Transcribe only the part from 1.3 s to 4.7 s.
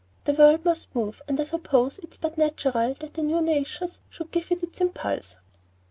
I suppose it's but natural that the new nations should give it